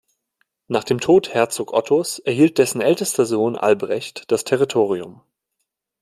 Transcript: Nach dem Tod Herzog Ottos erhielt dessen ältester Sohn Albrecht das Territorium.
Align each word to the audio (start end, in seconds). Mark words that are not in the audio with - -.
Nach 0.67 0.83
dem 0.83 0.99
Tod 0.99 1.29
Herzog 1.35 1.73
Ottos 1.73 2.17
erhielt 2.17 2.57
dessen 2.57 2.81
ältester 2.81 3.27
Sohn 3.27 3.55
Albrecht 3.55 4.23
das 4.31 4.43
Territorium. 4.43 5.21